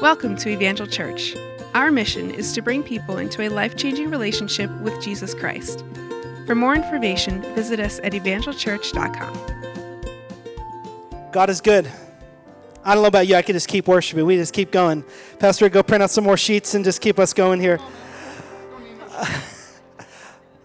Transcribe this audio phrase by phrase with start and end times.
[0.00, 1.36] Welcome to Evangel Church.
[1.74, 5.84] Our mission is to bring people into a life changing relationship with Jesus Christ.
[6.46, 9.34] For more information, visit us at evangelchurch.com.
[11.32, 11.92] God is good.
[12.82, 14.24] I don't know about you, I could just keep worshiping.
[14.24, 15.04] We just keep going.
[15.38, 17.78] Pastor, go print out some more sheets and just keep us going here.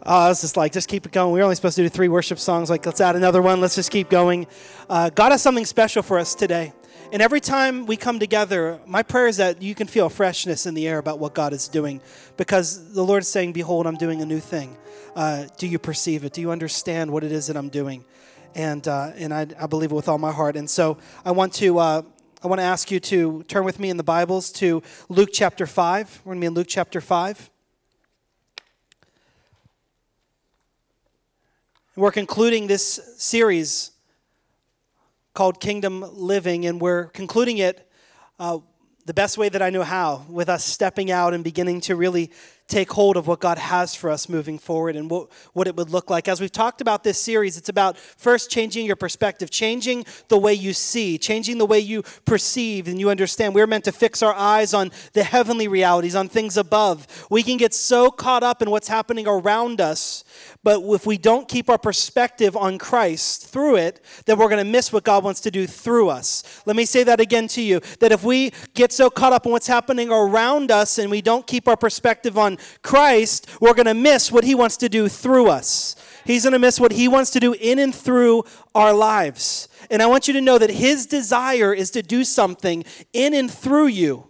[0.08, 1.34] Oh, I was just like, just keep it going.
[1.34, 2.70] We are only supposed to do three worship songs.
[2.70, 3.60] Like, let's add another one.
[3.60, 4.46] Let's just keep going.
[4.88, 6.74] Uh, God has something special for us today.
[7.12, 10.74] And every time we come together, my prayer is that you can feel freshness in
[10.74, 12.02] the air about what God is doing
[12.36, 14.76] because the Lord is saying, Behold, I'm doing a new thing.
[15.16, 16.34] Uh, do you perceive it?
[16.34, 18.04] Do you understand what it is that I'm doing?
[18.56, 20.56] And, uh, and I, I, believe it with all my heart.
[20.56, 21.78] And so I want to.
[21.78, 22.02] Uh,
[22.44, 25.66] I want to ask you to turn with me in the Bibles to Luke chapter
[25.66, 26.22] 5.
[26.24, 27.50] We're going to be in Luke chapter 5.
[31.96, 33.95] We're concluding this series
[35.36, 37.92] called Kingdom Living, and we're concluding it
[38.40, 38.60] uh,
[39.06, 42.32] the best way that I know how, with us stepping out and beginning to really
[42.68, 45.92] take hold of what God has for us moving forward and what, what it would
[45.92, 46.28] look like.
[46.28, 50.54] As we've talked about this series, it's about first changing your perspective, changing the way
[50.54, 53.54] you see, changing the way you perceive and you understand.
[53.54, 57.28] We're meant to fix our eyes on the heavenly realities, on things above.
[57.30, 60.24] We can get so caught up in what's happening around us,
[60.64, 64.70] but if we don't keep our perspective on Christ through it, then we're going to
[64.70, 66.44] miss what God wants to do through us.
[66.66, 69.52] Let me say that again to you that if we get so caught up in
[69.52, 73.94] what's happening around us and we don't keep our perspective on Christ, we're going to
[73.94, 75.96] miss what He wants to do through us.
[76.26, 79.68] He's going to miss what He wants to do in and through our lives.
[79.92, 83.52] And I want you to know that His desire is to do something in and
[83.52, 84.30] through you,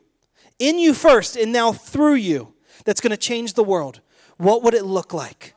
[0.60, 4.02] in you first, and now through you, that's going to change the world.
[4.38, 5.56] What would it look like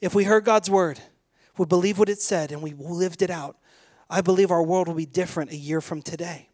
[0.00, 1.00] if we heard God's word,
[1.56, 3.56] we believe what it said, and we lived it out?
[4.10, 6.49] I believe our world will be different a year from today.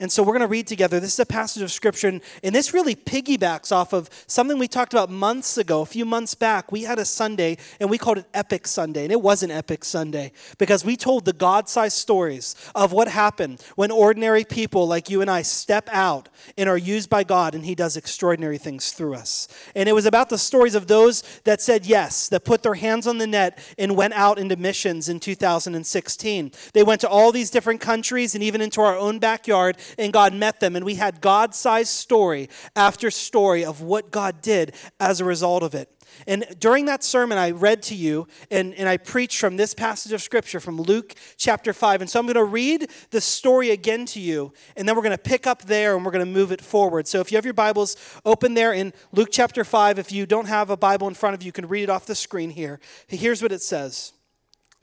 [0.00, 1.00] And so we're going to read together.
[1.00, 4.68] This is a passage of scripture, and, and, this really piggybacks off of something we
[4.68, 5.80] talked about months ago.
[5.80, 9.02] A few months back, we had a Sunday, and we called it Epic Sunday.
[9.02, 13.08] And it was an epic Sunday because we told the God sized stories of what
[13.08, 17.56] happened when ordinary people like you and I step out and are used by God,
[17.56, 19.48] and He does extraordinary things through us.
[19.74, 23.08] And it was about the stories of those that said yes, that put their hands
[23.08, 26.52] on the net and went out into missions in 2016.
[26.72, 30.34] They went to all these different countries and even into our own backyard and God
[30.34, 30.76] met them.
[30.76, 35.62] And we had God sized story after story of what God did as a result
[35.62, 35.90] of it.
[36.26, 40.12] And during that sermon, I read to you and, and I preached from this passage
[40.12, 42.00] of scripture from Luke chapter 5.
[42.00, 45.16] And so I'm going to read the story again to you, and then we're going
[45.16, 47.06] to pick up there and we're going to move it forward.
[47.06, 50.46] So if you have your Bibles open there in Luke chapter 5, if you don't
[50.46, 52.80] have a Bible in front of you, you can read it off the screen here.
[53.06, 54.12] Here's what it says.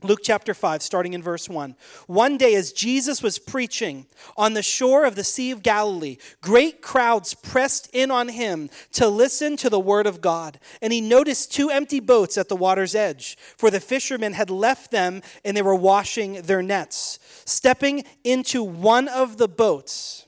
[0.02, 1.74] Luke chapter 5, starting in verse 1.
[2.06, 6.82] One day, as Jesus was preaching on the shore of the Sea of Galilee, great
[6.82, 10.60] crowds pressed in on him to listen to the word of God.
[10.82, 14.90] And he noticed two empty boats at the water's edge, for the fishermen had left
[14.90, 17.18] them and they were washing their nets.
[17.46, 20.26] Stepping into one of the boats,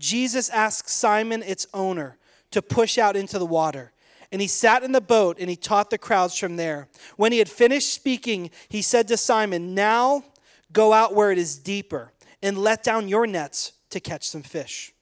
[0.00, 2.18] Jesus asked Simon, its owner,
[2.50, 3.92] to push out into the water.
[4.30, 6.88] And he sat in the boat and he taught the crowds from there.
[7.16, 10.24] When he had finished speaking, he said to Simon, Now
[10.72, 12.12] go out where it is deeper
[12.42, 14.92] and let down your nets to catch some fish.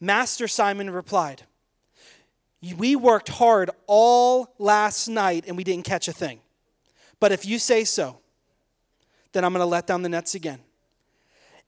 [0.00, 1.42] Master Simon replied,
[2.76, 6.40] We worked hard all last night and we didn't catch a thing.
[7.20, 8.18] But if you say so,
[9.32, 10.60] then I'm going to let down the nets again.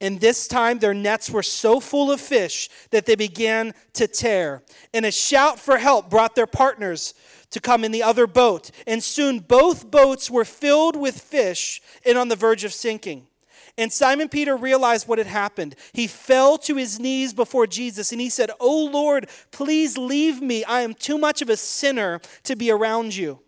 [0.03, 4.65] And this time their nets were so full of fish that they began to tear.
[4.93, 7.15] And a shout for help brought their partners
[7.51, 8.73] to come in the other boat.
[8.85, 13.29] And soon both boats were filled with fish and on the verge of sinking.
[13.79, 15.77] And Simon Peter realized what had happened.
[15.93, 20.65] He fell to his knees before Jesus and he said, Oh Lord, please leave me.
[20.65, 23.39] I am too much of a sinner to be around you.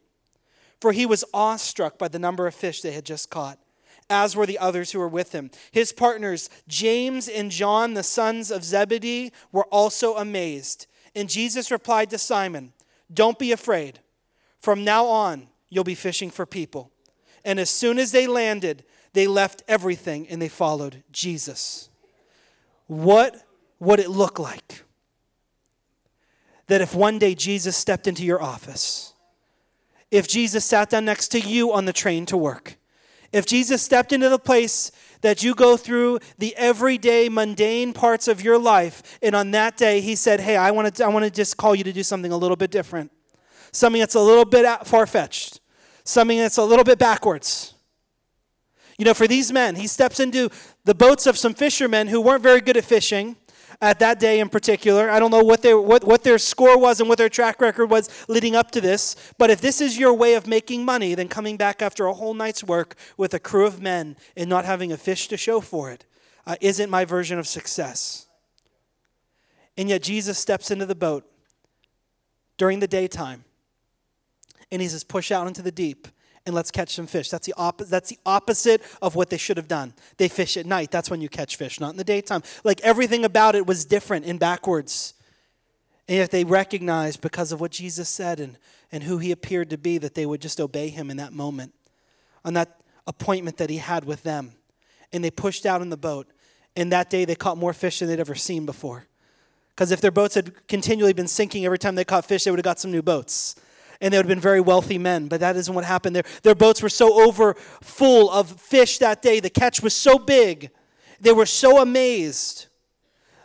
[0.80, 3.58] For he was awestruck by the number of fish they had just caught
[4.10, 5.50] as were the others who were with him.
[5.70, 10.86] His partners, James and John, the sons of Zebedee, were also amazed.
[11.14, 12.72] And Jesus replied to Simon,
[13.12, 14.00] Don't be afraid.
[14.60, 16.90] From now on, you'll be fishing for people.
[17.44, 21.90] And as soon as they landed, they left everything and they followed Jesus.
[22.86, 23.42] What
[23.78, 24.84] would it look like
[26.66, 29.12] that if one day Jesus stepped into your office?
[30.10, 32.76] If Jesus sat down next to you on the train to work?
[33.34, 34.92] If Jesus stepped into the place
[35.22, 40.00] that you go through the everyday mundane parts of your life, and on that day
[40.00, 42.30] he said, Hey, I want to I want to just call you to do something
[42.30, 43.10] a little bit different,
[43.72, 45.58] something that's a little bit far fetched,
[46.04, 47.74] something that's a little bit backwards.
[48.98, 50.48] You know, for these men, he steps into
[50.84, 53.34] the boats of some fishermen who weren't very good at fishing,
[53.80, 55.10] at that day in particular.
[55.10, 57.86] I don't know what, their what, what their score was and what their track record
[57.90, 59.16] was leading up to this.
[59.38, 62.34] But if this is your way of making money, then coming back after a whole
[62.34, 65.90] night's work with a crew of men and not having a fish to show for
[65.90, 66.04] it
[66.46, 68.26] uh, not my version of success.
[69.76, 71.24] And yet Jesus steps into the boat
[72.56, 73.44] during the daytime
[74.70, 76.08] and he says, Push out into the deep
[76.46, 77.30] and let's catch some fish.
[77.30, 79.94] That's the, op- that's the opposite of what they should have done.
[80.18, 80.90] They fish at night.
[80.90, 82.42] That's when you catch fish, not in the daytime.
[82.64, 85.14] Like everything about it was different and backwards.
[86.06, 88.58] And yet they recognized because of what Jesus said and,
[88.92, 91.72] and who he appeared to be that they would just obey him in that moment,
[92.44, 94.52] on that appointment that he had with them.
[95.12, 96.26] And they pushed out in the boat.
[96.76, 99.06] And that day they caught more fish than they'd ever seen before.
[99.70, 102.58] Because if their boats had continually been sinking every time they caught fish, they would
[102.58, 103.56] have got some new boats
[104.00, 105.28] and they would have been very wealthy men.
[105.28, 106.16] But that isn't what happened.
[106.16, 109.40] Their, their boats were so over full of fish that day.
[109.40, 110.70] The catch was so big.
[111.20, 112.66] They were so amazed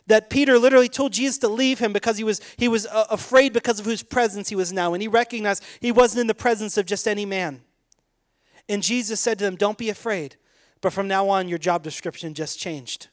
[0.07, 3.53] that Peter literally told Jesus to leave him because he was, he was uh, afraid
[3.53, 4.93] because of whose presence he was now.
[4.93, 7.61] And he recognized he wasn't in the presence of just any man.
[8.67, 10.35] And Jesus said to them, Don't be afraid.
[10.81, 13.07] But from now on, your job description just changed.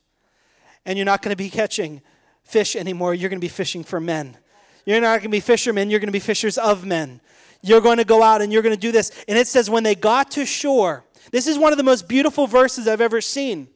[0.85, 2.01] And you're not going to be catching
[2.45, 3.13] fish anymore.
[3.15, 4.39] You're going to be fishing for men.
[4.87, 7.21] You're not going to be fishermen, you're going to be fishers of men.
[7.61, 9.11] You're going to go out and you're going to do this.
[9.27, 12.47] And it says, when they got to shore, this is one of the most beautiful
[12.47, 13.69] verses I've ever seen.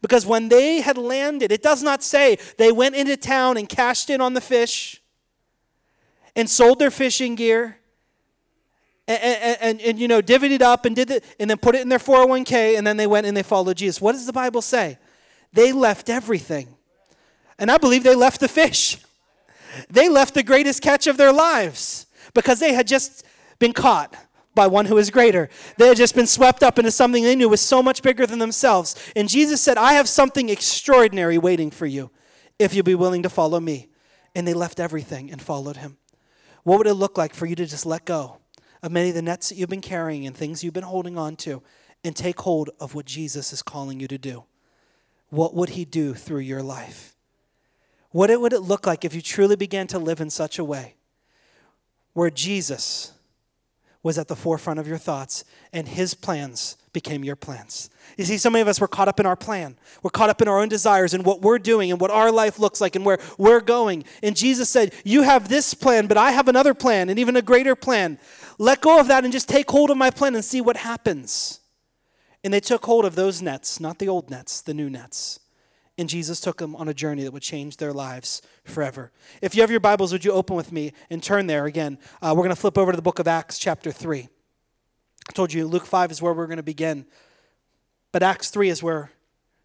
[0.00, 4.10] Because when they had landed, it does not say they went into town and cashed
[4.10, 5.02] in on the fish
[6.36, 7.78] and sold their fishing gear
[9.08, 11.82] and, and, and, and you know, divvied up and did it, and then put it
[11.82, 14.00] in their 401k and then they went and they followed Jesus.
[14.00, 14.98] What does the Bible say?
[15.52, 16.68] They left everything.
[17.58, 18.98] And I believe they left the fish.
[19.90, 23.24] They left the greatest catch of their lives because they had just
[23.58, 24.14] been caught
[24.54, 25.48] by one who is greater.
[25.78, 28.38] They had just been swept up into something they knew was so much bigger than
[28.38, 28.96] themselves.
[29.16, 32.10] And Jesus said, I have something extraordinary waiting for you
[32.58, 33.88] if you'll be willing to follow me.
[34.34, 35.98] And they left everything and followed him.
[36.64, 38.38] What would it look like for you to just let go
[38.82, 41.36] of many of the nets that you've been carrying and things you've been holding on
[41.36, 41.62] to
[42.04, 44.44] and take hold of what Jesus is calling you to do?
[45.28, 47.11] What would he do through your life?
[48.12, 50.94] What would it look like if you truly began to live in such a way
[52.12, 53.12] where Jesus
[54.02, 57.88] was at the forefront of your thoughts and his plans became your plans?
[58.18, 59.76] You see, so many of us were caught up in our plan.
[60.02, 62.58] We're caught up in our own desires and what we're doing and what our life
[62.58, 64.04] looks like and where we're going.
[64.22, 67.42] And Jesus said, You have this plan, but I have another plan and even a
[67.42, 68.18] greater plan.
[68.58, 71.60] Let go of that and just take hold of my plan and see what happens.
[72.44, 75.40] And they took hold of those nets, not the old nets, the new nets
[75.98, 79.12] and Jesus took them on a journey that would change their lives forever.
[79.40, 81.98] If you have your Bibles, would you open with me and turn there again?
[82.20, 84.28] Uh, we're going to flip over to the book of Acts, chapter 3.
[85.28, 87.06] I told you Luke 5 is where we're going to begin,
[88.10, 89.10] but Acts 3 is where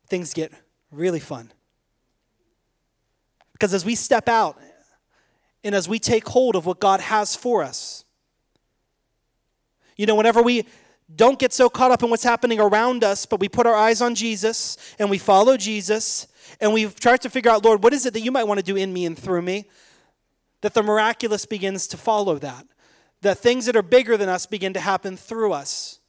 [0.07, 0.51] things get
[0.91, 1.51] really fun.
[3.53, 4.59] Because as we step out
[5.63, 8.05] and as we take hold of what God has for us,
[9.95, 10.65] you know, whenever we
[11.15, 14.01] don't get so caught up in what's happening around us, but we put our eyes
[14.01, 16.27] on Jesus and we follow Jesus
[16.59, 18.63] and we try to figure out, Lord, what is it that you might want to
[18.63, 19.65] do in me and through me?
[20.61, 22.65] That the miraculous begins to follow that.
[23.21, 25.99] That things that are bigger than us begin to happen through us.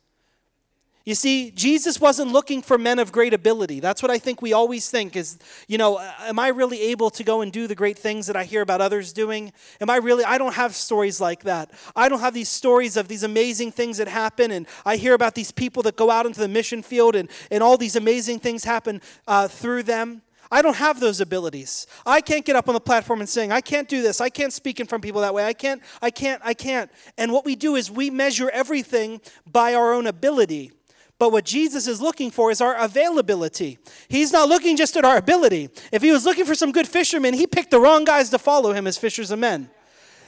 [1.09, 3.81] You see, Jesus wasn't looking for men of great ability.
[3.81, 7.25] That's what I think we always think is, you know, am I really able to
[7.25, 9.55] go and do the great things that I hear about others doing?
[9.81, 11.71] Am I really, I don't have stories like that.
[11.97, 15.35] I don't have these stories of these amazing things that happen, and I hear about
[15.35, 18.65] these people that go out into the mission field and, and all these amazing things
[18.65, 20.21] happen uh, through them.
[20.53, 21.87] I don't have those abilities.
[22.05, 23.51] I can't get up on the platform and sing.
[23.51, 24.21] I can't do this.
[24.21, 25.47] I can't speak in front of people that way.
[25.47, 26.91] I can't, I can't, I can't.
[27.17, 30.73] And what we do is we measure everything by our own ability.
[31.19, 33.79] But what Jesus is looking for is our availability.
[34.09, 35.69] He's not looking just at our ability.
[35.91, 38.73] If he was looking for some good fishermen, he picked the wrong guys to follow
[38.73, 39.69] him as fishers of men.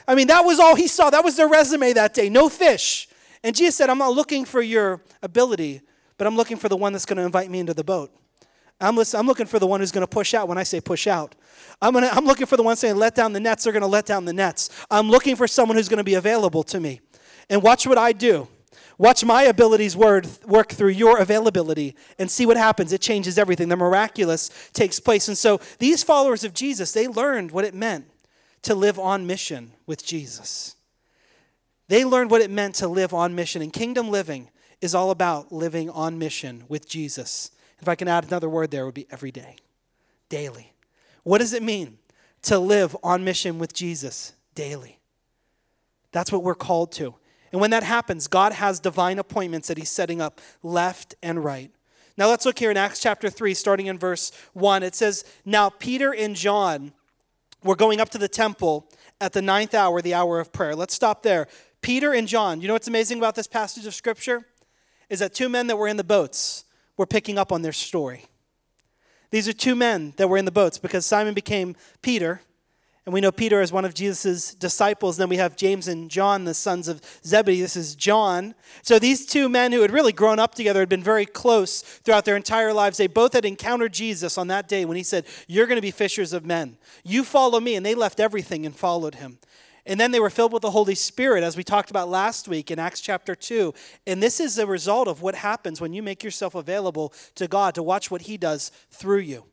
[0.09, 1.09] I mean, that was all he saw.
[1.11, 2.29] That was their resume that day.
[2.29, 3.09] No fish.
[3.45, 5.83] And Jesus said, I'm not looking for your ability,
[6.19, 8.11] but I'm looking for the one that's going to invite me into the boat.
[8.81, 11.07] I'm, I'm looking for the one who's going to push out when I say push
[11.07, 11.37] out.
[11.81, 13.87] I'm, gonna, I'm looking for the one saying let down the nets, they're going to
[13.87, 14.71] let down the nets.
[14.91, 17.01] I'm looking for someone who's going to be available to me.
[17.49, 18.49] And watch what I do.
[19.01, 22.93] Watch my abilities work through your availability and see what happens.
[22.93, 23.71] It changes everything.
[23.71, 25.27] The miraculous takes place.
[25.27, 28.05] And so these followers of Jesus, they learned what it meant
[28.61, 30.77] to live on mission with Jesus.
[31.89, 33.63] They learned what it meant to live on mission.
[33.63, 34.51] And kingdom living
[34.83, 37.53] is all about living on mission with Jesus.
[37.81, 39.57] If I can add another word there, would be every day,
[40.29, 40.75] daily.
[41.23, 41.97] What does it mean
[42.43, 44.99] to live on mission with Jesus daily?
[46.13, 47.15] That's what we're called to.
[47.53, 51.71] And when that happens, God has divine appointments that He's setting up left and right.
[52.17, 54.83] Now let's look here in Acts chapter 3, starting in verse 1.
[54.83, 56.93] It says, Now Peter and John
[57.65, 58.89] were going up to the temple
[59.21, 60.75] at the ninth hour, the hour of prayer.
[60.75, 61.47] Let's stop there.
[61.83, 64.47] Peter and John, you know what's amazing about this passage of Scripture?
[65.09, 66.65] Is that two men that were in the boats
[66.97, 68.27] were picking up on their story.
[69.31, 72.43] These are two men that were in the boats because Simon became Peter,
[73.07, 75.17] and we know Peter as one of Jesus' disciples.
[75.17, 77.63] Then we have James and John, the sons of Zebedee.
[77.63, 78.55] This is John.
[78.83, 82.27] So these two men who had really grown up together, had been very close throughout
[82.27, 85.67] their entire lives, they both had encountered Jesus on that day when he said, You're
[85.67, 86.77] going to be fishers of men.
[87.03, 87.75] You follow me.
[87.75, 89.39] And they left everything and followed him.
[89.87, 92.71] And then they were filled with the Holy Spirit, as we talked about last week
[92.71, 93.73] in Acts chapter 2.
[94.07, 97.75] And this is the result of what happens when you make yourself available to God
[97.77, 99.45] to watch what He does through you.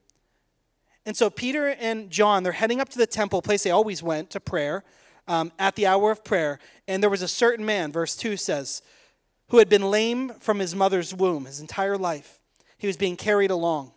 [1.07, 4.29] And so Peter and John, they're heading up to the temple, place they always went
[4.31, 4.83] to prayer,
[5.25, 6.59] um, at the hour of prayer.
[6.85, 8.81] And there was a certain man, verse 2 says,
[9.47, 12.41] who had been lame from his mother's womb his entire life.
[12.77, 13.93] He was being carried along.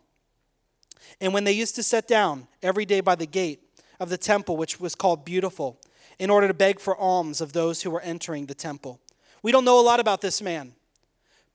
[1.20, 3.58] And when they used to sit down every day by the gate
[3.98, 5.80] of the temple, which was called Beautiful,
[6.20, 9.00] in order to beg for alms of those who were entering the temple.
[9.42, 10.74] We don't know a lot about this man,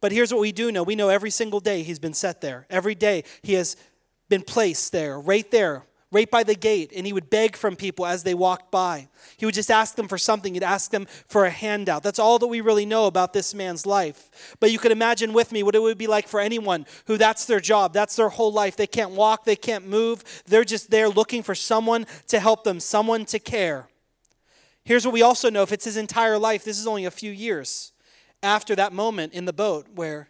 [0.01, 2.67] but here's what we do know we know every single day he's been set there.
[2.69, 3.77] Every day he has
[4.29, 8.05] been placed there, right there, right by the gate, and he would beg from people
[8.05, 9.07] as they walked by.
[9.37, 12.03] He would just ask them for something, he'd ask them for a handout.
[12.03, 14.55] That's all that we really know about this man's life.
[14.59, 17.45] But you can imagine with me what it would be like for anyone who that's
[17.45, 18.77] their job, that's their whole life.
[18.77, 22.79] They can't walk, they can't move, they're just there looking for someone to help them,
[22.79, 23.89] someone to care.
[24.85, 27.31] Here's what we also know if it's his entire life, this is only a few
[27.31, 27.91] years
[28.41, 30.29] after that moment in the boat where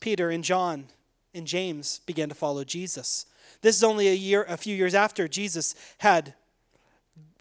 [0.00, 0.86] Peter and John
[1.34, 3.26] and James began to follow Jesus.
[3.60, 6.34] This is only a year, a few years after Jesus had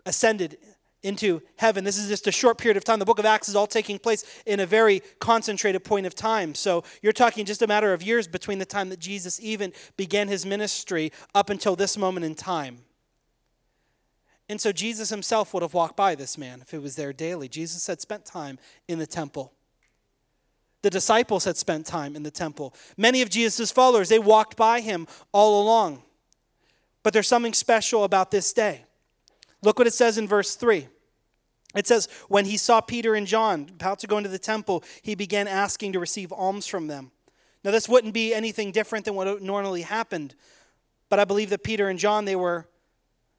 [0.06, 0.58] ascended
[1.04, 1.84] into heaven.
[1.84, 3.00] This is just a short period of time.
[3.00, 6.56] The book of Acts is all taking place in a very concentrated point of time.
[6.56, 10.30] So you're talking just a matter of years between the time that Jesus even began
[10.30, 12.80] his ministry up until this moment in time.
[14.50, 17.48] And so Jesus himself would have walked by this man if he was there daily.
[17.48, 18.58] Jesus had spent time
[18.88, 19.54] in the temple.
[20.84, 22.76] The disciples had spent time in the temple.
[22.98, 26.04] Many of Jesus' followers, they walked by him all along.
[27.04, 28.84] But there's something special about this day.
[29.62, 30.88] Look what it says in verse 3.
[31.74, 35.16] It says, When he saw Peter and John about to go into the temple, he
[35.16, 37.12] began asking to receive alms from them.
[37.64, 40.36] Now, this wouldn't be anything different than what normally happened,
[41.10, 42.68] but I believe that Peter and John, they were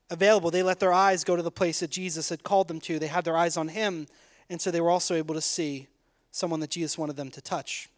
[0.09, 0.51] available.
[0.51, 2.99] They let their eyes go to the place that Jesus had called them to.
[2.99, 4.07] They had their eyes on him,
[4.49, 5.89] and so they were also able to see
[6.35, 7.89] someone that Jesus wanted them to touch.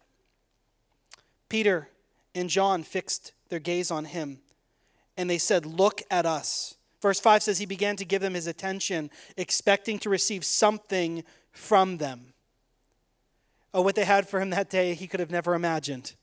[1.49, 1.89] Peter
[2.35, 4.39] and John fixed their gaze on him,
[5.17, 6.75] and they said, Look at us.
[7.01, 11.97] Verse 5 says, He began to give them his attention, expecting to receive something from
[11.97, 12.33] them.
[13.73, 16.13] Oh, what they had for him that day, he could have never imagined.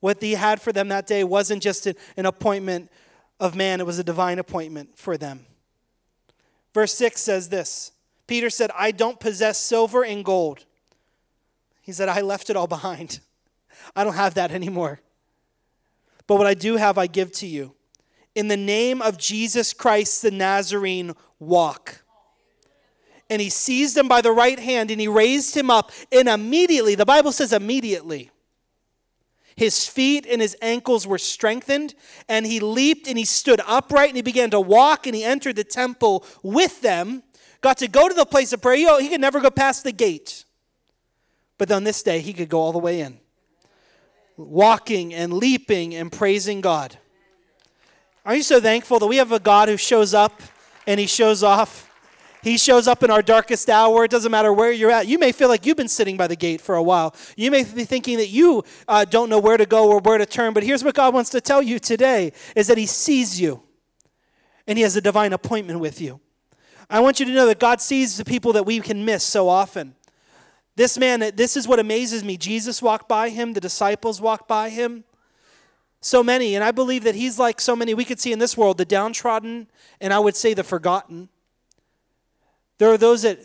[0.00, 2.90] What he had for them that day wasn't just an appointment
[3.38, 5.46] of man, it was a divine appointment for them.
[6.74, 7.92] Verse 6 says this
[8.26, 10.66] Peter said, I don't possess silver and gold.
[11.80, 13.20] He said, I left it all behind.
[13.96, 15.00] I don't have that anymore.
[16.26, 17.74] But what I do have, I give to you.
[18.34, 22.02] In the name of Jesus Christ the Nazarene, walk.
[23.28, 25.90] And he seized him by the right hand and he raised him up.
[26.12, 28.30] And immediately, the Bible says immediately,
[29.56, 31.94] his feet and his ankles were strengthened,
[32.28, 35.56] and he leaped and he stood upright and he began to walk and he entered
[35.56, 37.22] the temple with them.
[37.60, 39.00] Got to go to the place of prayer.
[39.00, 40.44] He could never go past the gate.
[41.60, 43.18] But on this day, he could go all the way in,
[44.38, 46.96] walking and leaping and praising God.
[48.24, 50.40] Are you so thankful that we have a God who shows up
[50.86, 51.90] and he shows off?
[52.42, 54.06] He shows up in our darkest hour.
[54.06, 55.06] It doesn't matter where you're at.
[55.06, 57.14] You may feel like you've been sitting by the gate for a while.
[57.36, 60.24] You may be thinking that you uh, don't know where to go or where to
[60.24, 60.54] turn.
[60.54, 63.62] But here's what God wants to tell you today is that He sees you
[64.66, 66.20] and He has a divine appointment with you.
[66.88, 69.46] I want you to know that God sees the people that we can miss so
[69.46, 69.94] often.
[70.80, 72.38] This man, this is what amazes me.
[72.38, 75.04] Jesus walked by him, the disciples walked by him.
[76.00, 78.56] So many, and I believe that he's like so many we could see in this
[78.56, 79.66] world the downtrodden,
[80.00, 81.28] and I would say the forgotten.
[82.78, 83.40] There are those that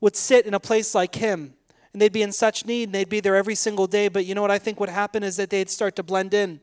[0.00, 1.54] would sit in a place like him
[1.92, 4.08] and they'd be in such need and they'd be there every single day.
[4.08, 6.58] But you know what I think would happen is that they'd start to blend in.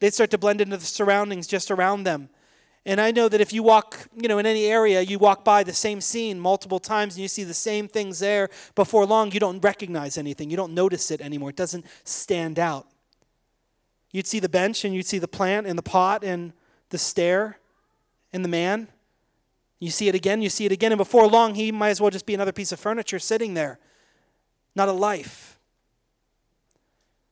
[0.00, 2.30] They'd start to blend into the surroundings just around them.
[2.88, 5.62] And I know that if you walk, you know, in any area, you walk by
[5.62, 9.38] the same scene multiple times and you see the same things there, before long you
[9.38, 10.48] don't recognize anything.
[10.48, 11.50] You don't notice it anymore.
[11.50, 12.86] It doesn't stand out.
[14.10, 16.54] You'd see the bench and you'd see the plant and the pot and
[16.88, 17.58] the stair
[18.32, 18.88] and the man.
[19.80, 22.10] You see it again, you see it again, and before long, he might as well
[22.10, 23.78] just be another piece of furniture sitting there,
[24.74, 25.58] not a life.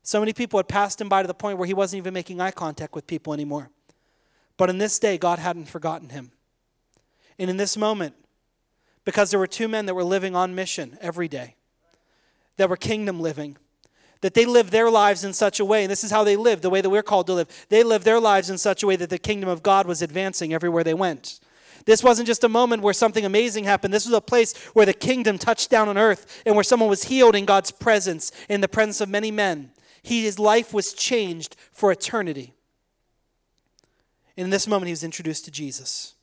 [0.02, 2.42] So many people had passed him by to the point where he wasn't even making
[2.42, 3.70] eye contact with people anymore.
[4.56, 6.32] But in this day, God hadn't forgotten him.
[7.38, 8.14] And in this moment,
[9.04, 11.56] because there were two men that were living on mission every day,
[12.56, 13.56] that were kingdom living,
[14.22, 16.62] that they lived their lives in such a way, and this is how they lived,
[16.62, 17.66] the way that we're called to live.
[17.68, 20.54] They lived their lives in such a way that the kingdom of God was advancing
[20.54, 21.38] everywhere they went.
[21.84, 23.94] This wasn't just a moment where something amazing happened.
[23.94, 27.04] This was a place where the kingdom touched down on earth and where someone was
[27.04, 29.70] healed in God's presence, in the presence of many men.
[30.02, 32.54] He, his life was changed for eternity.
[34.36, 36.14] And in this moment, he was introduced to Jesus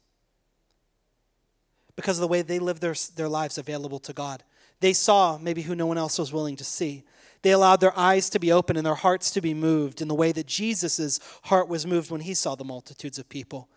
[1.96, 4.43] because of the way they lived their, their lives available to God.
[4.79, 7.03] They saw maybe who no one else was willing to see.
[7.41, 10.15] They allowed their eyes to be open and their hearts to be moved in the
[10.15, 13.70] way that Jesus' heart was moved when he saw the multitudes of people.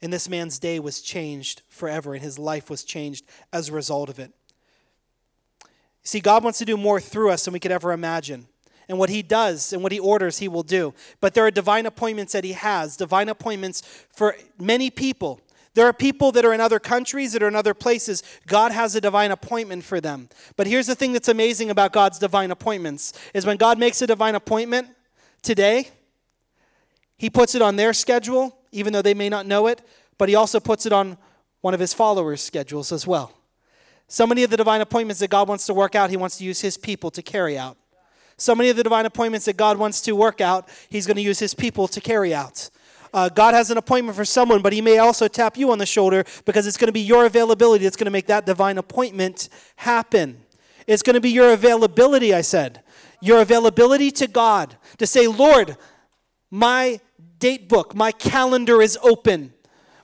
[0.00, 4.08] And this man's day was changed forever, and his life was changed as a result
[4.08, 4.32] of it.
[6.02, 8.48] See, God wants to do more through us than we could ever imagine.
[8.92, 10.92] And what he does and what he orders, he will do.
[11.18, 13.80] But there are divine appointments that he has, divine appointments
[14.14, 15.40] for many people.
[15.72, 18.22] There are people that are in other countries, that are in other places.
[18.46, 20.28] God has a divine appointment for them.
[20.56, 24.06] But here's the thing that's amazing about God's divine appointments is when God makes a
[24.06, 24.88] divine appointment
[25.40, 25.88] today,
[27.16, 29.80] he puts it on their schedule, even though they may not know it,
[30.18, 31.16] but he also puts it on
[31.62, 33.32] one of his followers' schedules as well.
[34.06, 36.44] So many of the divine appointments that God wants to work out, he wants to
[36.44, 37.78] use his people to carry out.
[38.42, 41.22] So many of the divine appointments that God wants to work out, he's going to
[41.22, 42.70] use his people to carry out.
[43.14, 45.86] Uh, God has an appointment for someone, but He may also tap you on the
[45.86, 49.48] shoulder because it's going to be your availability that's going to make that divine appointment
[49.76, 50.40] happen.
[50.86, 52.82] It's going to be your availability, I said.
[53.20, 55.76] Your availability to God to say, Lord,
[56.50, 57.00] my
[57.38, 59.52] date book, my calendar is open.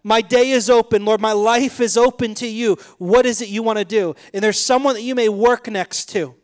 [0.04, 1.21] My day is open, Lord.
[1.21, 2.76] My life is open to you.
[2.99, 4.14] What is it you want to do?
[4.33, 6.35] And there's someone that you may work next to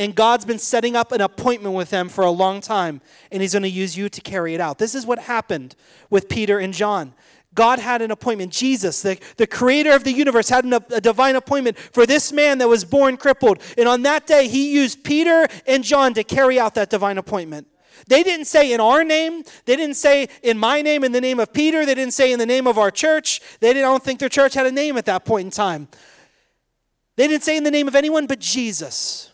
[0.00, 3.52] and God's been setting up an appointment with them for a long time, and He's
[3.52, 4.78] going to use you to carry it out.
[4.78, 5.76] This is what happened
[6.08, 7.12] with Peter and John.
[7.54, 8.50] God had an appointment.
[8.50, 12.56] Jesus, the, the creator of the universe, had an, a divine appointment for this man
[12.58, 13.60] that was born crippled.
[13.76, 17.66] And on that day, he used Peter and John to carry out that divine appointment.
[18.06, 19.42] They didn't say in our name.
[19.66, 21.84] They didn't say in my name, in the name of Peter.
[21.84, 23.42] They didn't say in the name of our church.
[23.60, 25.88] They didn't, I don't think their church had a name at that point in time.
[27.16, 29.29] They didn't say in the name of anyone but Jesus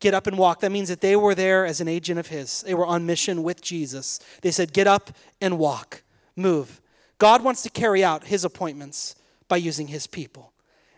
[0.00, 0.60] get up and walk.
[0.60, 2.62] That means that they were there as an agent of His.
[2.62, 4.20] They were on mission with Jesus.
[4.42, 6.02] They said, Get up and walk,
[6.36, 6.80] move.
[7.18, 9.16] God wants to carry out His appointments
[9.48, 10.52] by using His people.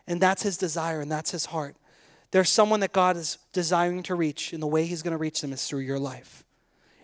[0.07, 1.77] And that's His desire and that's His heart.
[2.31, 5.41] There's someone that God is desiring to reach, and the way He's going to reach
[5.41, 6.45] them is through your life,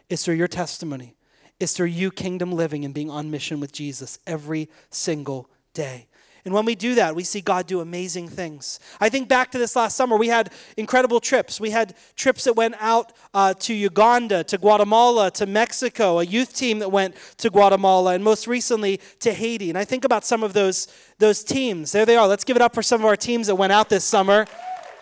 [0.09, 1.17] it's through your testimony,
[1.59, 6.07] it's through you kingdom living and being on mission with Jesus every single day.
[6.47, 8.79] And when we do that, we see God do amazing things.
[9.01, 11.61] I think back to this last summer, we had incredible trips.
[11.61, 16.55] We had trips that went out uh, to Uganda, to Guatemala, to Mexico, a youth
[16.55, 19.71] team that went to Guatemala, and most recently to Haiti.
[19.71, 20.87] And I think about some of those,
[21.19, 21.91] those teams.
[21.91, 22.29] There they are.
[22.29, 24.47] Let's give it up for some of our teams that went out this summer.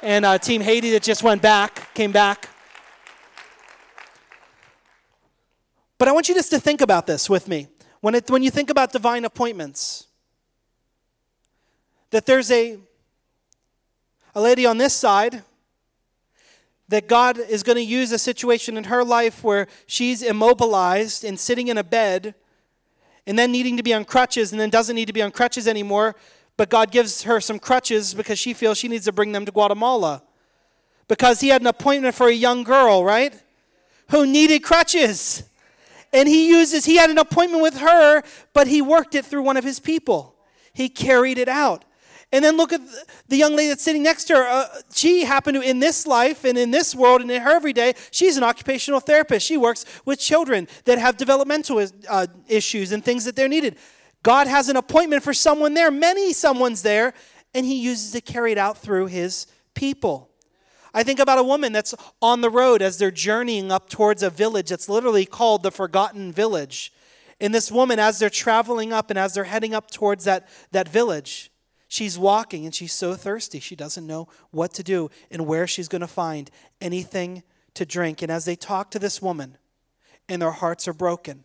[0.01, 2.49] And uh, Team Haiti that just went back, came back.
[5.99, 7.69] But I want you just to think about this with me.
[8.01, 10.07] When, it, when you think about divine appointments,
[12.15, 12.79] that there's a,
[14.37, 15.43] a lady on this side
[16.87, 21.41] that God is going to use a situation in her life where she's immobilized and
[21.41, 22.37] sitting in a bed
[23.27, 25.67] and then needing to be on crutches and then doesn't need to be on crutches
[25.67, 26.15] anymore,
[26.57, 29.51] but God gives her some crutches because she feels she needs to bring them to
[29.51, 30.23] Guatemala.
[31.09, 33.35] Because he had an appointment for a young girl, right?
[34.11, 35.43] Who needed crutches.
[36.13, 38.23] And he uses, he had an appointment with her,
[38.53, 40.37] but he worked it through one of his people.
[40.73, 41.85] He carried it out.
[42.35, 42.81] And then look at
[43.29, 44.43] the young lady that's sitting next to her.
[44.43, 47.95] Uh, she happened to, in this life and in this world and in her everyday,
[48.11, 49.47] she's an occupational therapist.
[49.47, 53.77] She works with children that have developmental uh, issues and things that they're needed.
[54.25, 57.15] God has an appointment for someone there, many someone's there,
[57.55, 60.29] and he uses to carry it out through his people.
[60.93, 64.31] I think about a woman that's on the road as they're journeying up towards a
[64.31, 66.93] village that's literally called the Forgotten Village.
[67.41, 70.89] And this woman, as they're traveling up and as they're heading up towards that, that
[70.89, 71.53] village,
[71.95, 73.61] She's walking and she's so thirsty.
[73.61, 78.21] She doesn't know what to do and where she's going to find anything to drink.
[78.21, 79.59] And as they talk to this woman
[80.29, 81.45] and their hearts are broken,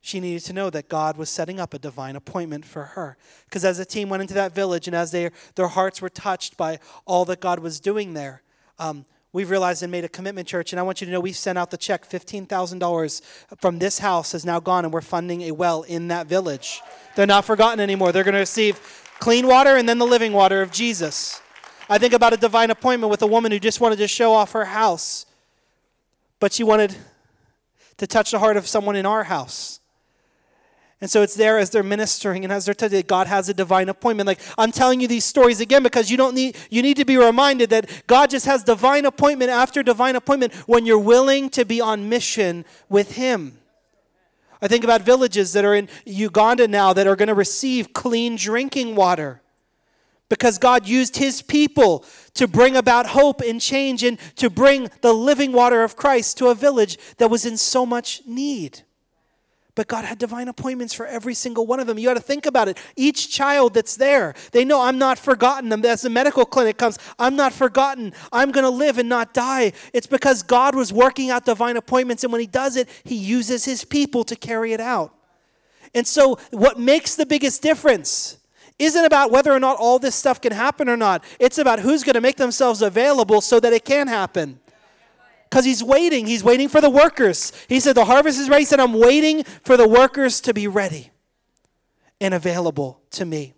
[0.00, 3.16] she needed to know that God was setting up a divine appointment for her.
[3.46, 6.56] Because as the team went into that village and as they, their hearts were touched
[6.56, 8.44] by all that God was doing there,
[8.78, 10.72] um, we've realized and made a commitment, church.
[10.72, 13.20] And I want you to know we've sent out the check $15,000
[13.58, 16.80] from this house has now gone, and we're funding a well in that village.
[17.16, 18.12] They're not forgotten anymore.
[18.12, 18.80] They're going to receive
[19.18, 21.42] clean water and then the living water of Jesus.
[21.90, 24.52] I think about a divine appointment with a woman who just wanted to show off
[24.52, 25.26] her house,
[26.38, 26.96] but she wanted
[27.98, 29.80] to touch the heart of someone in our house.
[31.04, 33.90] And so it's there as they're ministering and as they're telling God has a divine
[33.90, 34.26] appointment.
[34.26, 37.18] Like I'm telling you these stories again because you don't need you need to be
[37.18, 41.78] reminded that God just has divine appointment after divine appointment when you're willing to be
[41.78, 43.58] on mission with him.
[44.62, 48.36] I think about villages that are in Uganda now that are going to receive clean
[48.36, 49.42] drinking water
[50.30, 55.12] because God used his people to bring about hope and change and to bring the
[55.12, 58.84] living water of Christ to a village that was in so much need.
[59.74, 61.98] But God had divine appointments for every single one of them.
[61.98, 62.78] You got to think about it.
[62.94, 65.72] Each child that's there, they know I'm not forgotten.
[65.84, 68.12] As the medical clinic comes, I'm not forgotten.
[68.32, 69.72] I'm going to live and not die.
[69.92, 73.64] It's because God was working out divine appointments, and when He does it, He uses
[73.64, 75.12] His people to carry it out.
[75.92, 78.38] And so, what makes the biggest difference
[78.78, 81.22] isn't about whether or not all this stuff can happen or not.
[81.38, 84.58] It's about who's going to make themselves available so that it can happen
[85.54, 86.26] because he's waiting.
[86.26, 87.52] He's waiting for the workers.
[87.68, 88.62] He said, The harvest is ready.
[88.62, 91.12] He said, I'm waiting for the workers to be ready
[92.20, 93.54] and available to me.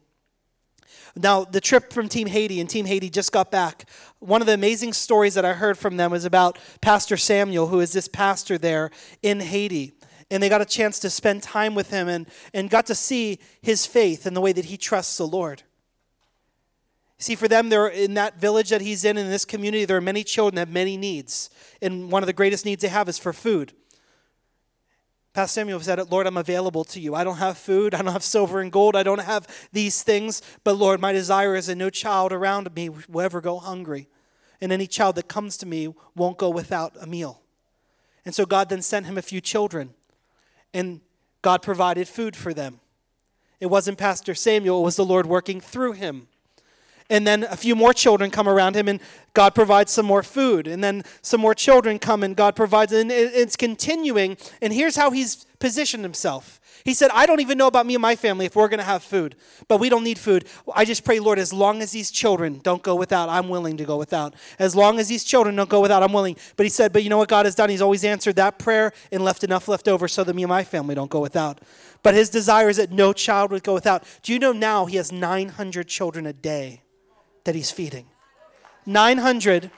[1.17, 3.89] Now, the trip from Team Haiti, and Team Haiti just got back.
[4.19, 7.81] One of the amazing stories that I heard from them was about Pastor Samuel, who
[7.81, 8.91] is this pastor there
[9.23, 9.95] in Haiti.
[10.31, 13.39] And they got a chance to spend time with him and, and got to see
[13.63, 15.63] his faith and the way that he trusts the Lord.
[17.19, 20.03] See, for them, there in that village that he's in, in this community, there are
[20.03, 21.49] many children that have many needs.
[21.81, 23.73] And one of the greatest needs they have is for food.
[25.33, 27.15] Pastor Samuel said, Lord, I'm available to you.
[27.15, 27.95] I don't have food.
[27.95, 28.97] I don't have silver and gold.
[28.97, 30.41] I don't have these things.
[30.65, 34.09] But Lord, my desire is that no child around me will ever go hungry.
[34.61, 37.43] And any child that comes to me won't go without a meal.
[38.25, 39.95] And so God then sent him a few children.
[40.73, 41.01] And
[41.43, 42.81] God provided food for them.
[43.61, 46.29] It wasn't Pastor Samuel, it was the Lord working through him.
[47.09, 49.01] And then a few more children come around him, and
[49.35, 50.67] God provides some more food.
[50.67, 52.93] And then some more children come, and God provides.
[52.93, 54.37] And it's continuing.
[54.61, 56.61] And here's how he's positioned himself.
[56.87, 58.85] He said, I don't even know about me and my family if we're going to
[58.85, 59.35] have food,
[59.67, 60.47] but we don't need food.
[60.73, 63.85] I just pray, Lord, as long as these children don't go without, I'm willing to
[63.85, 64.35] go without.
[64.61, 66.37] As long as these children don't go without, I'm willing.
[66.57, 67.71] But he said, But you know what God has done?
[67.71, 70.63] He's always answered that prayer and left enough left over so that me and my
[70.63, 71.61] family don't go without.
[72.05, 74.05] But his desire is that no child would go without.
[74.23, 76.83] Do you know now he has 900 children a day?
[77.47, 78.07] That he's feeding.
[78.85, 79.71] 900.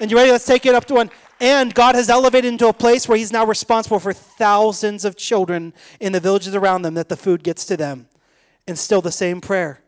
[0.00, 0.30] And you ready?
[0.30, 1.10] Let's take it up to one.
[1.40, 5.74] And God has elevated into a place where he's now responsible for thousands of children
[6.00, 8.08] in the villages around them that the food gets to them.
[8.66, 9.82] And still the same prayer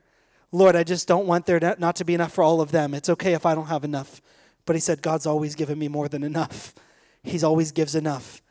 [0.52, 2.92] Lord, I just don't want there not to be enough for all of them.
[2.92, 4.20] It's okay if I don't have enough.
[4.66, 6.74] But he said, God's always given me more than enough.
[7.22, 8.42] He's always gives enough.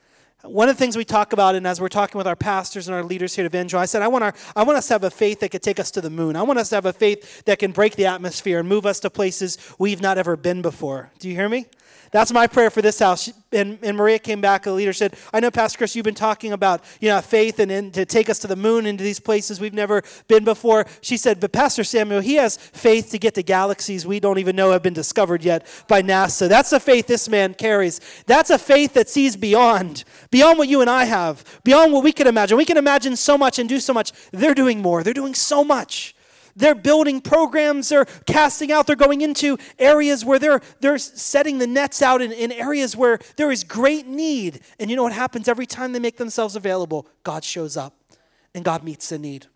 [0.43, 2.95] One of the things we talk about, and as we're talking with our pastors and
[2.95, 5.04] our leaders here at Evangel, I said, I want, our, I want us to have
[5.04, 6.38] a faith that could take us to the moon.
[6.38, 9.02] I want us to have a faith that can break the atmosphere and move us
[9.02, 11.12] to places we've not ever been before.
[11.19, 11.65] Do you hear me?
[12.11, 13.31] That's my prayer for this house.
[13.51, 16.53] And, and Maria came back, the leader said, I know, Pastor Chris, you've been talking
[16.53, 19.59] about you know, faith and, and to take us to the moon, into these places
[19.59, 20.85] we've never been before.
[21.01, 24.55] She said, But Pastor Samuel, he has faith to get to galaxies we don't even
[24.55, 26.47] know have been discovered yet by NASA.
[26.47, 28.01] That's the faith this man carries.
[28.25, 32.11] That's a faith that sees beyond, beyond what you and I have, beyond what we
[32.11, 32.57] can imagine.
[32.57, 34.11] We can imagine so much and do so much.
[34.31, 36.15] They're doing more, they're doing so much.
[36.55, 41.67] They're building programs, they're casting out, they're going into areas where they're, they're setting the
[41.67, 44.62] nets out in, in areas where there is great need.
[44.79, 47.07] And you know what happens every time they make themselves available?
[47.23, 47.95] God shows up
[48.53, 49.47] and God meets the need.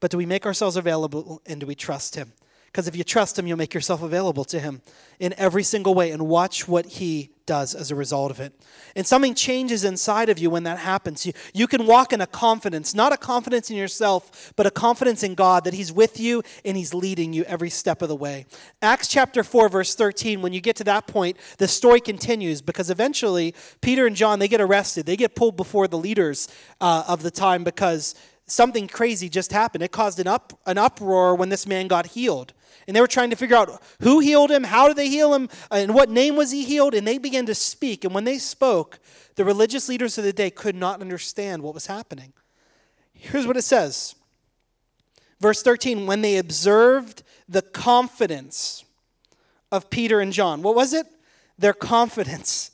[0.00, 2.32] But do we make ourselves available and do we trust Him?
[2.76, 4.82] Because if you trust Him, you'll make yourself available to Him
[5.18, 8.52] in every single way and watch what He does as a result of it.
[8.94, 11.24] And something changes inside of you when that happens.
[11.24, 15.22] You, you can walk in a confidence, not a confidence in yourself, but a confidence
[15.22, 18.44] in God that He's with you and He's leading you every step of the way.
[18.82, 22.90] Acts chapter 4, verse 13, when you get to that point, the story continues because
[22.90, 25.06] eventually Peter and John, they get arrested.
[25.06, 26.46] They get pulled before the leaders
[26.82, 28.14] uh, of the time because
[28.46, 29.82] something crazy just happened.
[29.82, 32.52] It caused an, up, an uproar when this man got healed.
[32.86, 35.48] And they were trying to figure out who healed him, how did they heal him,
[35.70, 36.94] and what name was he healed.
[36.94, 38.04] And they began to speak.
[38.04, 39.00] And when they spoke,
[39.34, 42.32] the religious leaders of the day could not understand what was happening.
[43.12, 44.14] Here's what it says
[45.40, 48.84] Verse 13 When they observed the confidence
[49.70, 51.06] of Peter and John, what was it?
[51.58, 52.70] Their confidence.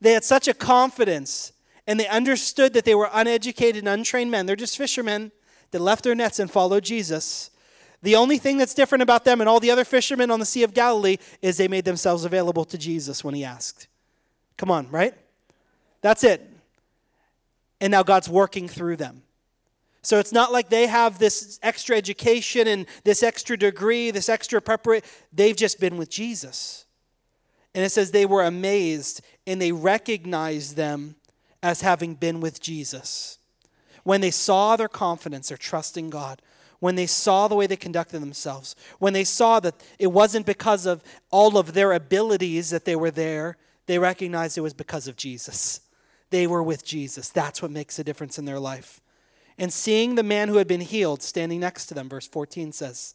[0.00, 1.52] They had such a confidence,
[1.86, 4.46] and they understood that they were uneducated and untrained men.
[4.46, 5.30] They're just fishermen
[5.70, 7.50] that left their nets and followed Jesus.
[8.02, 10.64] The only thing that's different about them and all the other fishermen on the Sea
[10.64, 13.86] of Galilee is they made themselves available to Jesus when he asked.
[14.56, 15.14] Come on, right?
[16.00, 16.48] That's it.
[17.80, 19.22] And now God's working through them.
[20.02, 24.60] So it's not like they have this extra education and this extra degree, this extra
[24.60, 25.06] preparation.
[25.32, 26.86] They've just been with Jesus.
[27.74, 31.14] And it says they were amazed and they recognized them
[31.62, 33.38] as having been with Jesus.
[34.02, 36.42] When they saw their confidence, their trust in God,
[36.82, 40.84] when they saw the way they conducted themselves, when they saw that it wasn't because
[40.84, 45.14] of all of their abilities that they were there, they recognized it was because of
[45.14, 45.80] Jesus.
[46.30, 47.28] They were with Jesus.
[47.28, 49.00] That's what makes a difference in their life.
[49.58, 53.14] And seeing the man who had been healed standing next to them, verse 14 says,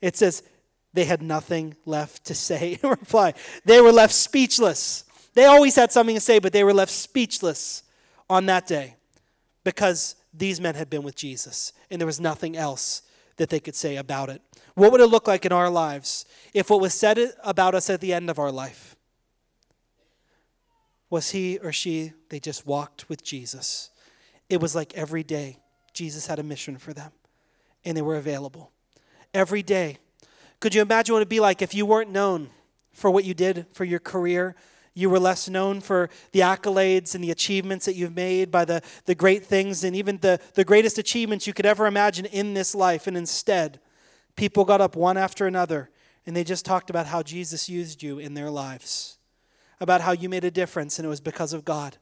[0.00, 0.44] it says,
[0.92, 3.34] they had nothing left to say in reply.
[3.64, 5.02] They were left speechless.
[5.34, 7.82] They always had something to say, but they were left speechless
[8.30, 8.94] on that day
[9.64, 13.02] because these men had been with Jesus and there was nothing else
[13.36, 14.42] that they could say about it.
[14.74, 18.00] What would it look like in our lives if what was said about us at
[18.00, 18.96] the end of our life
[21.10, 23.90] was he or she, they just walked with Jesus?
[24.48, 25.58] It was like every day
[25.92, 27.12] Jesus had a mission for them
[27.84, 28.72] and they were available.
[29.32, 29.98] Every day.
[30.60, 32.50] Could you imagine what it'd be like if you weren't known
[32.92, 34.54] for what you did for your career?
[34.94, 38.80] You were less known for the accolades and the achievements that you've made by the,
[39.06, 42.76] the great things and even the, the greatest achievements you could ever imagine in this
[42.76, 43.08] life.
[43.08, 43.80] And instead,
[44.36, 45.90] people got up one after another
[46.26, 49.18] and they just talked about how Jesus used you in their lives,
[49.80, 51.96] about how you made a difference and it was because of God.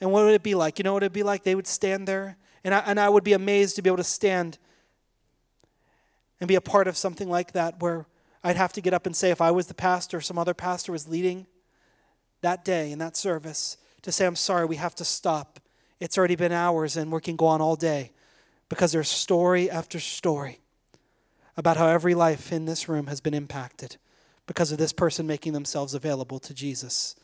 [0.00, 0.78] And what would it be like?
[0.78, 1.44] You know what it would be like?
[1.44, 4.04] They would stand there, and I, and I would be amazed to be able to
[4.04, 4.58] stand
[6.40, 8.06] and be a part of something like that where
[8.44, 10.92] I'd have to get up and say, if I was the pastor, some other pastor
[10.92, 11.48] was leading
[12.40, 15.60] that day in that service, to say, I'm sorry, we have to stop.
[16.00, 18.12] It's already been hours and we can go on all day
[18.68, 20.60] because there's story after story
[21.56, 23.96] about how every life in this room has been impacted
[24.46, 27.16] because of this person making themselves available to Jesus.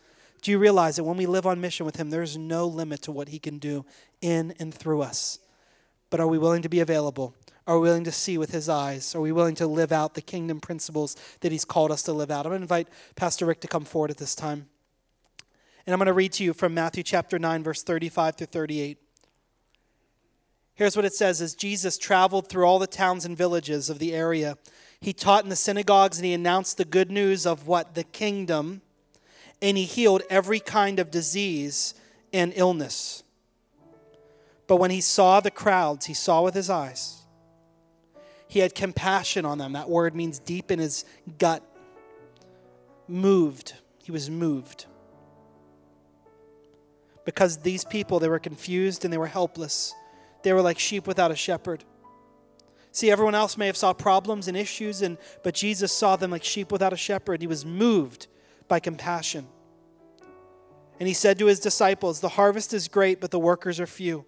[0.42, 3.12] Do you realize that when we live on mission with Him, there's no limit to
[3.12, 3.86] what He can do
[4.20, 5.38] in and through us?
[6.10, 7.34] But are we willing to be available?
[7.66, 9.14] Are we willing to see with His eyes?
[9.14, 12.30] Are we willing to live out the kingdom principles that He's called us to live
[12.30, 12.44] out?
[12.44, 14.68] I'm going to invite Pastor Rick to come forward at this time.
[15.86, 18.98] And I'm going to read to you from Matthew chapter 9, verse 35 through 38.
[20.74, 24.14] Here's what it says As Jesus traveled through all the towns and villages of the
[24.14, 24.56] area,
[25.00, 27.94] he taught in the synagogues and he announced the good news of what?
[27.94, 28.80] The kingdom
[29.64, 31.94] and he healed every kind of disease
[32.32, 33.22] and illness.
[34.66, 37.22] But when he saw the crowds, he saw with his eyes.
[38.48, 39.72] He had compassion on them.
[39.72, 41.04] That word means deep in his
[41.38, 41.62] gut.
[43.08, 43.74] Moved.
[44.02, 44.86] He was moved.
[47.24, 49.94] Because these people, they were confused and they were helpless.
[50.42, 51.84] They were like sheep without a shepherd.
[52.92, 56.44] See, everyone else may have saw problems and issues, and, but Jesus saw them like
[56.44, 57.40] sheep without a shepherd.
[57.40, 58.28] He was moved
[58.68, 59.48] by compassion.
[61.00, 64.26] And he said to his disciples, The harvest is great, but the workers are few.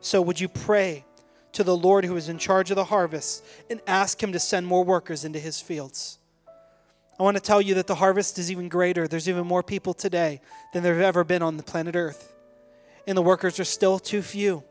[0.00, 1.06] So would you pray
[1.52, 4.66] to the Lord who is in charge of the harvest and ask him to send
[4.66, 6.18] more workers into his fields?
[7.18, 9.06] I want to tell you that the harvest is even greater.
[9.06, 10.40] There's even more people today
[10.72, 12.34] than there have ever been on the planet Earth.
[13.06, 14.64] And the workers are still too few.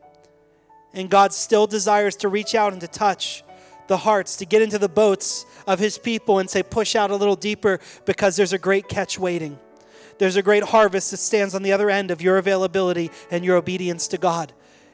[0.92, 3.44] And God still desires to reach out and to touch
[3.86, 7.16] the hearts, to get into the boats of his people and say, push out a
[7.16, 9.58] little deeper because there's a great catch waiting.
[10.18, 13.56] There's a great harvest that stands on the other end of your availability and your
[13.56, 14.52] obedience to God.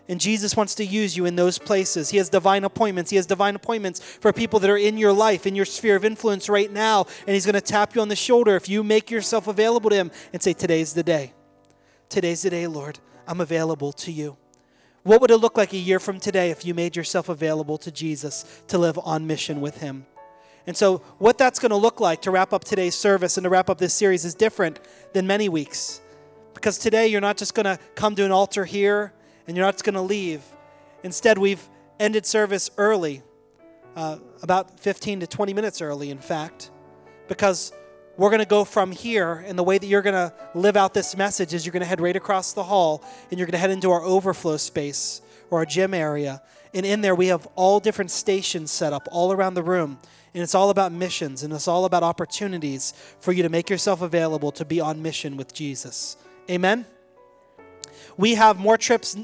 [0.09, 2.09] And Jesus wants to use you in those places.
[2.09, 3.11] He has divine appointments.
[3.11, 6.05] He has divine appointments for people that are in your life, in your sphere of
[6.05, 7.07] influence right now.
[7.27, 9.97] And He's going to tap you on the shoulder if you make yourself available to
[9.97, 11.35] Him and say, Today's the day.
[12.09, 12.99] Today's the day, Lord.
[13.27, 14.39] I'm available to you.
[15.03, 17.91] What would it look like a year from today if you made yourself available to
[17.91, 20.07] Jesus to live on mission with Him?
[20.67, 23.51] And so, what that's going to look like to wrap up today's service and to
[23.51, 24.81] wrap up this series is different
[25.13, 26.01] than many weeks.
[26.55, 29.13] Because today, you're not just going to come to an altar here
[29.49, 30.43] and you're not going to leave.
[31.03, 33.23] Instead, we've ended service early,
[33.97, 36.71] uh, about 15 to 20 minutes early, in fact,
[37.27, 37.73] because
[38.19, 40.93] we're going to go from here, and the way that you're going to live out
[40.93, 43.59] this message is you're going to head right across the hall and you're going to
[43.59, 46.43] head into our overflow space or our gym area.
[46.75, 49.99] And in there, we have all different stations set up all around the room.
[50.35, 54.03] And it's all about missions and it's all about opportunities for you to make yourself
[54.03, 56.17] available to be on mission with Jesus.
[56.51, 56.87] Amen?
[58.17, 59.17] We have more trips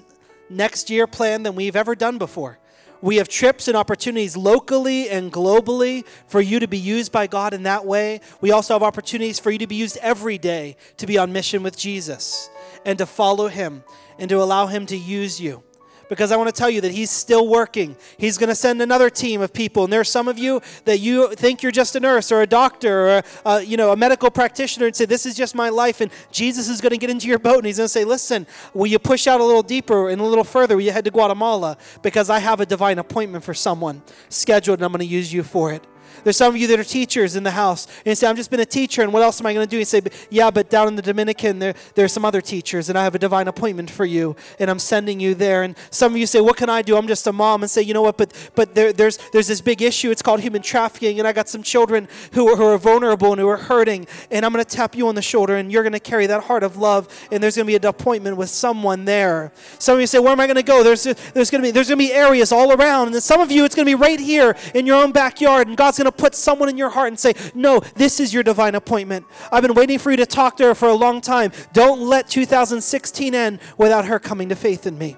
[0.54, 2.58] next year plan than we've ever done before.
[3.00, 7.52] We have trips and opportunities locally and globally for you to be used by God
[7.52, 8.20] in that way.
[8.40, 11.62] We also have opportunities for you to be used every day to be on mission
[11.62, 12.48] with Jesus
[12.86, 13.84] and to follow Him
[14.18, 15.62] and to allow Him to use you.
[16.08, 17.96] Because I want to tell you that He's still working.
[18.16, 19.84] He's going to send another team of people.
[19.84, 22.46] And there are some of you that you think you're just a nurse or a
[22.46, 26.00] doctor or a, you know, a medical practitioner and say, This is just my life.
[26.00, 28.46] And Jesus is going to get into your boat and He's going to say, Listen,
[28.72, 30.76] will you push out a little deeper and a little further?
[30.76, 31.76] Will you head to Guatemala?
[32.02, 35.42] Because I have a divine appointment for someone scheduled and I'm going to use you
[35.42, 35.84] for it.
[36.22, 37.86] There's some of you that are teachers in the house.
[37.86, 39.70] And you say, I've just been a teacher, and what else am I going to
[39.70, 39.78] do?
[39.78, 42.98] You say, Yeah, but down in the Dominican, there, there are some other teachers, and
[42.98, 45.62] I have a divine appointment for you, and I'm sending you there.
[45.62, 46.96] And some of you say, What can I do?
[46.96, 47.62] I'm just a mom.
[47.62, 48.16] And say, You know what?
[48.16, 50.10] But, but there, there's, there's this big issue.
[50.10, 53.40] It's called human trafficking, and I got some children who are, who are vulnerable and
[53.40, 55.92] who are hurting, and I'm going to tap you on the shoulder, and you're going
[55.92, 59.04] to carry that heart of love, and there's going to be an appointment with someone
[59.04, 59.52] there.
[59.78, 60.82] Some of you say, Where am I going to go?
[60.82, 63.50] There's, there's going to be there's going to be areas all around, and some of
[63.50, 66.22] you, it's going to be right here in your own backyard, and God's going to
[66.22, 69.26] put someone in your heart and say, No, this is your divine appointment.
[69.50, 71.52] I've been waiting for you to talk to her for a long time.
[71.72, 75.16] Don't let 2016 end without her coming to faith in me.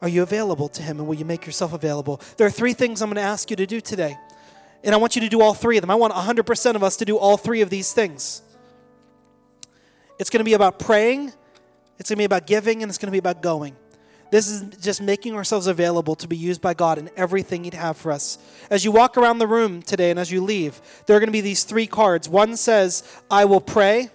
[0.00, 2.20] Are you available to Him and will you make yourself available?
[2.36, 4.16] There are three things I'm going to ask you to do today.
[4.84, 5.90] And I want you to do all three of them.
[5.90, 8.42] I want 100% of us to do all three of these things.
[10.20, 11.32] It's going to be about praying,
[11.98, 13.76] it's going to be about giving, and it's going to be about going.
[14.30, 17.96] This is just making ourselves available to be used by God in everything He'd have
[17.96, 18.38] for us.
[18.70, 21.32] As you walk around the room today and as you leave, there are going to
[21.32, 22.28] be these three cards.
[22.28, 24.10] One says, I will pray.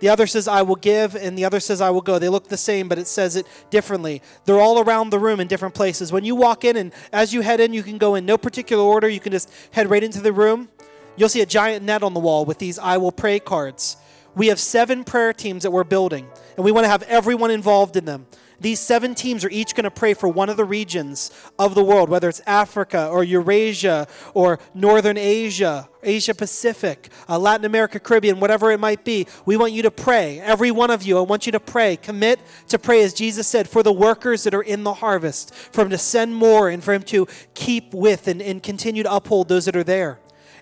[0.00, 2.18] The other says, I will give, and the other says, I will go.
[2.18, 4.22] They look the same, but it says it differently.
[4.44, 6.12] They're all around the room in different places.
[6.12, 8.84] When you walk in, and as you head in, you can go in no particular
[8.84, 9.08] order.
[9.08, 10.68] You can just head right into the room.
[11.16, 13.96] You'll see a giant net on the wall with these I will pray cards.
[14.36, 17.96] We have seven prayer teams that we're building, and we want to have everyone involved
[17.96, 18.26] in them.
[18.60, 21.84] These seven teams are each going to pray for one of the regions of the
[21.84, 28.40] world, whether it's Africa or Eurasia or Northern Asia, Asia Pacific, uh, Latin America, Caribbean,
[28.40, 29.26] whatever it might be.
[29.46, 30.40] We want you to pray.
[30.40, 31.96] Every one of you, I want you to pray.
[31.96, 35.82] Commit to pray, as Jesus said, for the workers that are in the harvest, for
[35.82, 39.48] Him to send more and for Him to keep with and, and continue to uphold
[39.48, 40.18] those that are there.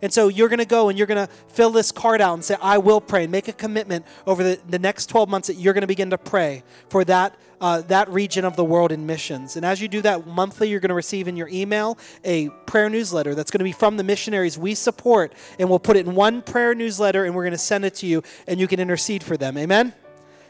[0.06, 2.44] And so you're going to go and you're going to fill this card out and
[2.44, 5.54] say, I will pray, and make a commitment over the, the next 12 months that
[5.54, 9.04] you're going to begin to pray for that, uh, that region of the world in
[9.04, 9.56] missions.
[9.56, 12.88] And as you do that monthly, you're going to receive in your email a prayer
[12.88, 15.32] newsletter that's going to be from the missionaries we support.
[15.58, 18.06] And we'll put it in one prayer newsletter and we're going to send it to
[18.06, 19.58] you and you can intercede for them.
[19.58, 19.92] Amen?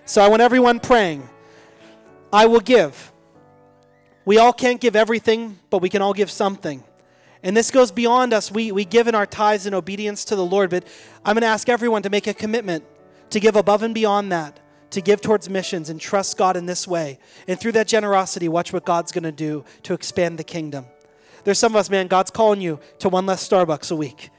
[0.05, 1.27] So I want everyone praying.
[2.31, 3.11] I will give.
[4.27, 6.85] We all can't give everything, but we can all give something.
[7.47, 8.51] And this goes beyond us.
[8.51, 10.85] We, we give in our tithes in obedience to the Lord, but
[11.25, 12.85] I'm going to ask everyone to make a commitment
[13.31, 14.59] to give above and beyond that,
[14.91, 17.21] to give towards missions and trust God in this way.
[17.47, 20.87] And through that generosity, watch what God's going to do to expand the kingdom.
[21.45, 24.31] There's some of us, man, God's calling you to one less Starbucks a week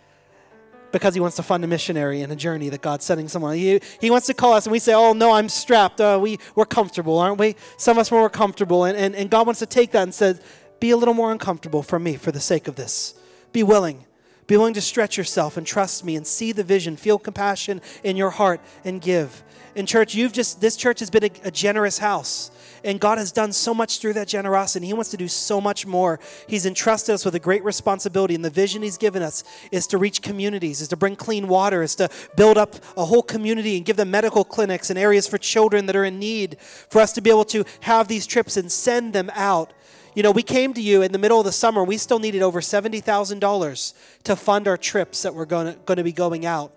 [0.91, 3.55] because he wants to fund a missionary and a journey that God's sending someone.
[3.55, 6.01] He, he wants to call us and we say, oh, no, I'm strapped.
[6.01, 7.55] Uh, we, we're comfortable, aren't we?
[7.77, 8.83] Some of us, more comfortable.
[8.83, 10.41] And, and, and God wants to take that and says,
[10.79, 13.15] be a little more uncomfortable for me for the sake of this.
[13.51, 14.05] Be willing.
[14.47, 18.15] Be willing to stretch yourself and trust me and see the vision, feel compassion in
[18.15, 19.43] your heart and give.
[19.75, 22.49] In church, you've just this church has been a, a, generous house.
[22.83, 24.87] And God has done so much through that generosity.
[24.87, 26.19] He wants to do so much more.
[26.47, 28.33] He's entrusted us with a great responsibility.
[28.33, 31.83] And the vision He's given us is to reach communities, is to bring clean water,
[31.83, 35.37] is to build up a whole community and give them medical clinics and areas for
[35.37, 38.71] children that are in need, for us to be able to have these trips and
[38.71, 39.73] send them out
[40.17, 41.84] you know, we came to you in the middle of the summer.
[41.84, 46.43] We still needed over $70,000 to fund our trips that were going to, be going
[46.43, 46.73] out.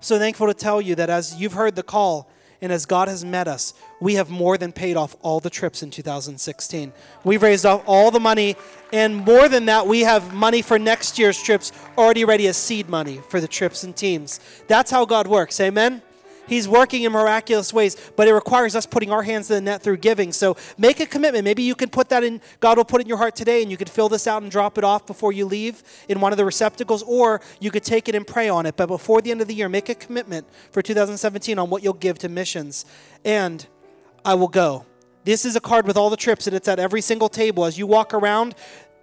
[0.00, 2.28] So thankful to tell you that as you've heard the call
[2.60, 5.84] and as God has met us, we have more than paid off all the trips
[5.84, 6.92] in 2016.
[7.22, 8.56] We've raised off all the money,
[8.92, 12.88] and more than that, we have money for next year's trips already ready as seed
[12.88, 14.40] money for the trips and teams.
[14.66, 15.60] That's how God works.
[15.60, 16.02] Amen?
[16.52, 19.82] He's working in miraculous ways, but it requires us putting our hands in the net
[19.82, 20.32] through giving.
[20.32, 21.44] So make a commitment.
[21.44, 23.70] Maybe you can put that in, God will put it in your heart today, and
[23.70, 26.36] you could fill this out and drop it off before you leave in one of
[26.36, 28.76] the receptacles, or you could take it and pray on it.
[28.76, 31.94] But before the end of the year, make a commitment for 2017 on what you'll
[31.94, 32.84] give to missions.
[33.24, 33.66] And
[34.22, 34.84] I will go.
[35.24, 37.64] This is a card with all the trips, and it's at every single table.
[37.64, 38.56] As you walk around,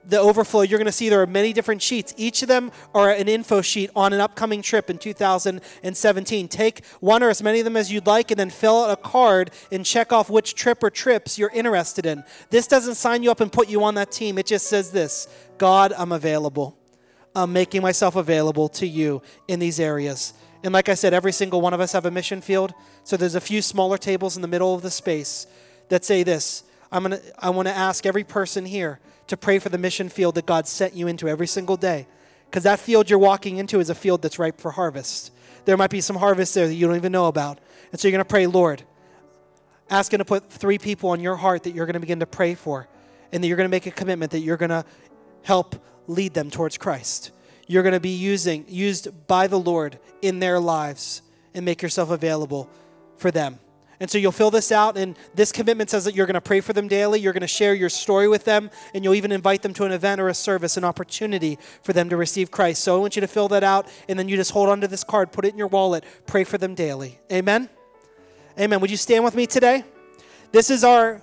[0.05, 2.13] the overflow, you're going to see there are many different sheets.
[2.17, 6.47] Each of them are an info sheet on an upcoming trip in 2017.
[6.47, 8.95] Take one or as many of them as you'd like and then fill out a
[8.95, 12.23] card and check off which trip or trips you're interested in.
[12.49, 14.37] This doesn't sign you up and put you on that team.
[14.37, 16.77] It just says this God, I'm available.
[17.35, 20.33] I'm making myself available to you in these areas.
[20.63, 22.73] And like I said, every single one of us have a mission field.
[23.03, 25.47] So there's a few smaller tables in the middle of the space
[25.89, 26.63] that say this.
[26.91, 28.99] I'm gonna, I want to ask every person here
[29.29, 32.07] to pray for the mission field that God sent you into every single day.
[32.45, 35.31] Because that field you're walking into is a field that's ripe for harvest.
[35.65, 37.59] There might be some harvest there that you don't even know about.
[37.91, 38.83] And so you're going to pray, Lord,
[39.89, 42.55] asking to put three people on your heart that you're going to begin to pray
[42.55, 42.87] for
[43.31, 44.83] and that you're going to make a commitment that you're going to
[45.43, 45.75] help
[46.07, 47.31] lead them towards Christ.
[47.67, 51.21] You're going to be using used by the Lord in their lives
[51.53, 52.67] and make yourself available
[53.17, 53.59] for them.
[53.99, 56.61] And so you'll fill this out, and this commitment says that you're going to pray
[56.61, 57.19] for them daily.
[57.19, 59.91] You're going to share your story with them, and you'll even invite them to an
[59.91, 62.83] event or a service, an opportunity for them to receive Christ.
[62.83, 65.03] So I want you to fill that out, and then you just hold onto this
[65.03, 67.19] card, put it in your wallet, pray for them daily.
[67.31, 67.69] Amen?
[68.57, 68.79] Amen.
[68.79, 69.83] Would you stand with me today?
[70.51, 71.21] This is our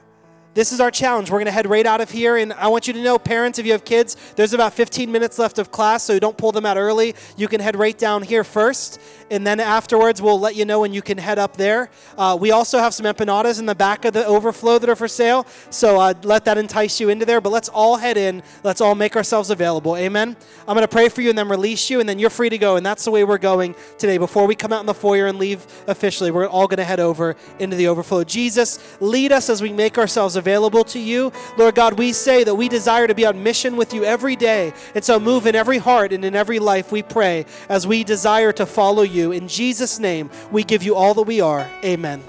[0.57, 1.31] this is our challenge.
[1.31, 2.39] We're going to head right out of here.
[2.39, 5.39] And I want you to know, parents, if you have kids, there's about 15 minutes
[5.39, 7.15] left of class, so don't pull them out early.
[7.37, 8.99] You can head right down here first.
[9.31, 11.91] And then afterwards, we'll let you know when you can head up there.
[12.17, 15.09] Uh, we also have some empanadas in the back of the overflow that are for
[15.09, 15.47] sale.
[15.69, 17.43] So uh, let that entice you into there.
[17.43, 18.43] But let's all head in.
[18.63, 19.95] Let's all make ourselves available.
[19.95, 20.35] Amen.
[20.67, 22.57] I'm going to pray for you and then release you, and then you're free to
[22.57, 22.77] go.
[22.77, 24.17] And that's the way we're going today.
[24.17, 27.01] Before we come out in the foyer and leave officially, we're all going to head
[27.01, 28.25] over into the overflow.
[28.25, 31.33] Jesus, lead us as we make ourselves available available to you.
[31.57, 34.73] Lord God, we say that we desire to be on mission with you every day.
[34.95, 38.53] And so move in every heart and in every life, we pray, as we desire
[38.53, 39.33] to follow you.
[39.33, 41.69] In Jesus' name, we give you all that we are.
[41.85, 42.23] Amen.